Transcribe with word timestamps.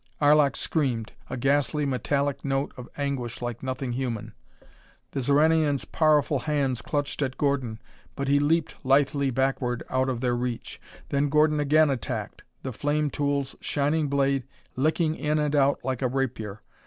Arlok 0.19 0.55
screamed, 0.55 1.11
a 1.29 1.37
ghastly 1.37 1.85
metallic 1.85 2.43
note 2.43 2.71
of 2.75 2.89
anguish 2.97 3.39
like 3.39 3.61
nothing 3.61 3.91
human. 3.91 4.33
The 5.11 5.19
Xoranian's 5.21 5.85
powerful 5.85 6.39
hands 6.39 6.81
clutched 6.81 7.21
at 7.21 7.37
Gordon, 7.37 7.79
but 8.15 8.27
he 8.27 8.39
leaped 8.39 8.77
lithely 8.83 9.29
backward 9.29 9.83
out 9.91 10.09
of 10.09 10.19
their 10.19 10.35
reach. 10.35 10.81
Then 11.09 11.29
Gordon 11.29 11.59
again 11.59 11.91
attacked, 11.91 12.41
the 12.63 12.73
flame 12.73 13.11
tool's 13.11 13.55
shining 13.61 14.07
blade 14.07 14.45
licking 14.75 15.13
in 15.13 15.37
and 15.37 15.55
out 15.55 15.85
like 15.85 16.01
a 16.01 16.07
rapier. 16.07 16.63